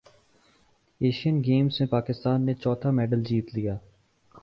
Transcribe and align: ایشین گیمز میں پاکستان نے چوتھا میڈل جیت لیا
ایشین 1.01 1.35
گیمز 1.43 1.79
میں 1.79 1.87
پاکستان 1.87 2.45
نے 2.45 2.53
چوتھا 2.53 2.89
میڈل 2.91 3.23
جیت 3.23 3.53
لیا 3.55 3.75